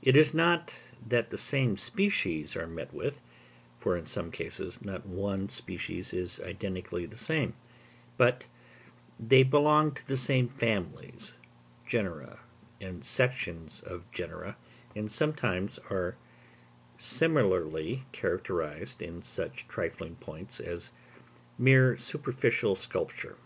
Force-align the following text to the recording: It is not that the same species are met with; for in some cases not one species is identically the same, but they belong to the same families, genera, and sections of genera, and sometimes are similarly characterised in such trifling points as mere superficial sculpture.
It 0.00 0.16
is 0.16 0.32
not 0.32 0.74
that 1.06 1.28
the 1.28 1.36
same 1.36 1.76
species 1.76 2.56
are 2.56 2.66
met 2.66 2.90
with; 2.94 3.20
for 3.78 3.94
in 3.94 4.06
some 4.06 4.30
cases 4.30 4.82
not 4.82 5.04
one 5.04 5.50
species 5.50 6.14
is 6.14 6.40
identically 6.40 7.04
the 7.04 7.18
same, 7.18 7.52
but 8.16 8.46
they 9.18 9.42
belong 9.42 9.92
to 9.92 10.08
the 10.08 10.16
same 10.16 10.48
families, 10.48 11.34
genera, 11.86 12.40
and 12.80 13.04
sections 13.04 13.80
of 13.80 14.10
genera, 14.10 14.56
and 14.96 15.12
sometimes 15.12 15.78
are 15.90 16.16
similarly 16.96 18.06
characterised 18.12 19.02
in 19.02 19.22
such 19.22 19.68
trifling 19.68 20.14
points 20.14 20.60
as 20.60 20.88
mere 21.58 21.98
superficial 21.98 22.74
sculpture. 22.74 23.36